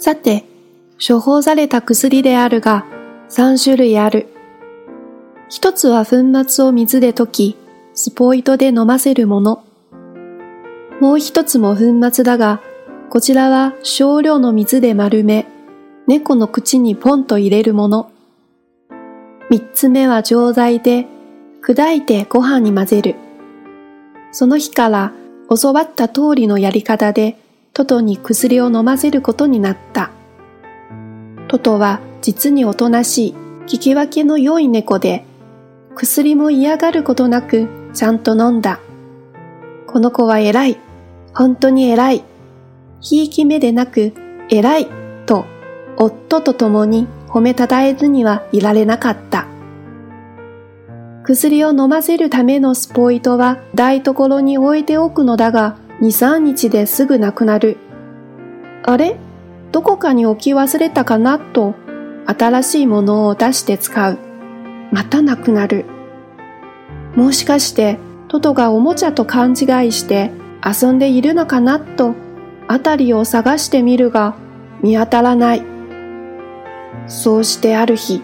[0.00, 0.46] さて、
[1.06, 2.86] 処方された薬であるが、
[3.28, 4.28] 3種類ある。
[5.50, 7.54] 一つは粉末を水で溶き、
[7.92, 9.62] スポイトで飲ませるもの。
[11.02, 12.62] もう一つも粉末だが、
[13.10, 15.46] こちらは少量の水で丸め、
[16.06, 18.10] 猫の口にポンと入れるもの。
[19.50, 21.06] 三つ目は錠剤で、
[21.62, 23.16] 砕いてご飯に混ぜる。
[24.32, 25.12] その日から
[25.54, 27.36] 教わった通りのやり方で
[27.72, 30.10] トトに薬を飲ませることになった。
[31.48, 33.34] トトは実におとなしい、
[33.66, 35.24] 聞き分けの良い猫で、
[35.94, 38.80] 薬も嫌がることなくちゃんと飲んだ。
[39.86, 40.78] この子は偉い。
[41.32, 42.24] 本当に偉い。
[43.00, 44.12] ひいき目でなく
[44.50, 44.88] 偉い
[45.24, 45.46] と
[45.96, 49.46] 夫と共に褒めたたえずにはいられなかった。
[51.22, 57.76] 薬を飲ませるためのスポイトは台所に置いておくのだが、2、3日ですぐなくなる。
[58.84, 59.16] あれ？
[59.70, 61.38] どこかに置き忘れたかな？
[61.38, 61.74] と、
[62.26, 64.18] 新しいものを出して使う。
[64.92, 65.84] またなくなる。
[67.14, 70.30] もしかして、トトがおもちゃと勘違いして
[70.64, 71.78] 遊んでいるのかな？
[71.78, 72.14] と、
[72.66, 74.36] あたりを探してみるが、
[74.82, 75.62] 見当たらない。
[77.08, 78.22] そうしてある日、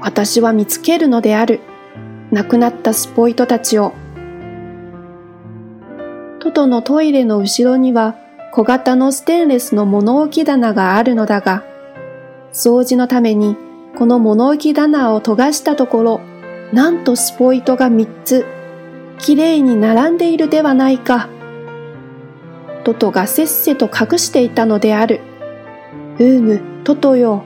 [0.00, 1.60] 私は見つけるのである。
[2.30, 3.92] 亡くなったスポイトたちを。
[6.54, 8.14] トトのトイレの後ろには
[8.52, 11.64] 小型のステンレスの物置棚があるのだが、
[12.52, 13.56] 掃除のために
[13.98, 16.20] この物置棚を研がしたところ、
[16.72, 18.46] なんとスポイトが三つ、
[19.18, 21.28] きれいに並んでいるではないか。
[22.84, 25.22] トトがせっせと隠していたのである。
[26.20, 27.42] うーむ、トトよ。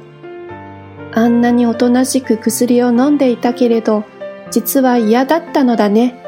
[1.15, 4.05] あんなにおとなしく薬を飲んでいたけれど、
[4.51, 6.28] 実は嫌だったのだね。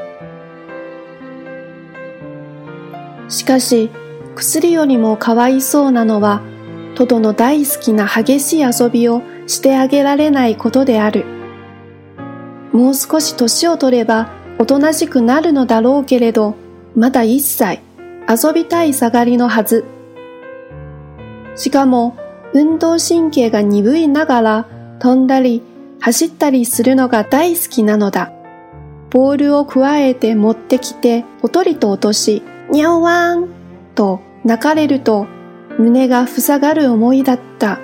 [3.31, 3.91] しかし、
[4.35, 6.43] 薬よりもかわいそうなのは、
[6.97, 11.25] トドの大好きな激しい遊びをしてあげられないことである。
[12.73, 16.57] もう少し年を取ればおとなしくなるのだろうけれど、
[16.95, 17.81] まだ一歳
[18.29, 19.85] 遊びたい下がりのはず。
[21.57, 22.17] しかも、
[22.53, 24.67] 運動神経が鈍いながら
[24.99, 25.63] 飛んだり
[26.01, 28.33] 走ったりするのが大好きなのだ。
[29.11, 33.49] ボールをくわえて持ってきて、ぽとりと落とし、にゃおわん
[33.97, 35.27] と泣かれると、
[35.79, 37.81] 胸が塞がる思いだった。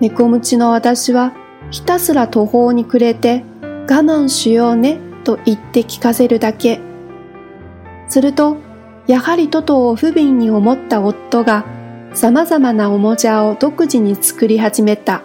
[0.00, 1.34] 猫ムチの私は、
[1.70, 6.80] ひたすら途方に暮れて、我慢しようね、と言って聞かせるだけ。
[8.08, 8.56] すると、
[9.06, 11.66] やはりトトを不憫に思った夫が、
[12.14, 15.22] 様々なおもちゃを独自に作り始めた。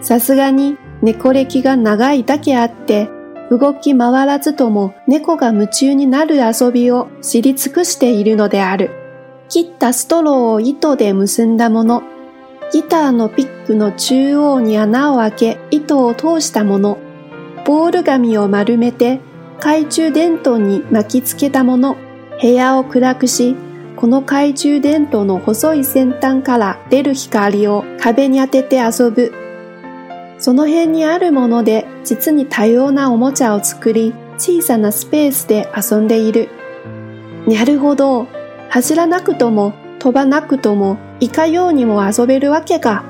[0.00, 3.08] さすがに猫歴が長いだけあって、
[3.52, 8.90] 動き回らずとも猫が夢中になる遊びを知り尽くしているのである。
[9.50, 12.02] 切ったストローを糸で結んだもの、
[12.72, 16.96] ギターのピックの中央に穴を開け糸を通したもの、
[17.66, 19.20] ボール紙を丸めて
[19.58, 21.98] 懐中電灯に巻きつけたもの、
[22.40, 23.54] 部屋を暗くし、
[23.96, 29.41] この懐中電灯の細い先端から出る光を壁に当てて遊ぶ。
[30.42, 36.48] その辺にあるもので実に多様なおもちゃを作り、小さなスペースで遊んでいる。
[37.46, 38.26] なるほど。
[38.68, 43.04] 走らなくとも飛ばなくともいかようにも遊べるわけか。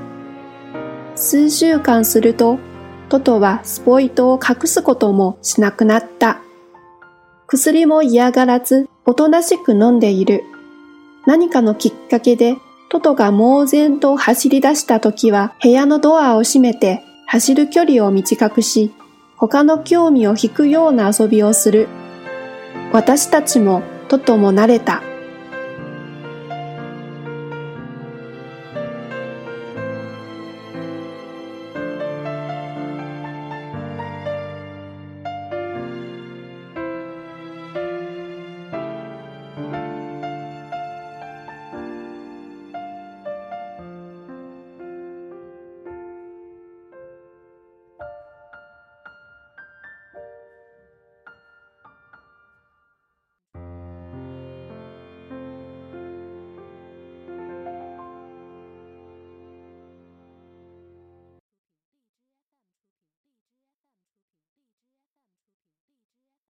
[1.17, 2.59] 数週間すると、
[3.09, 6.43] トトはスポイトを隠すこともしなくなった。
[7.47, 10.43] 薬も嫌がらず、おとなしく飲んでいる。
[11.25, 12.57] 何かのきっかけで、
[12.91, 18.93] トトが猛然と走り出した時は部屋のドアを閉めて走る距離を短くし、
[19.39, 21.89] 他の興味を引くような遊びをする。
[22.93, 25.03] 私たちもととも慣れた。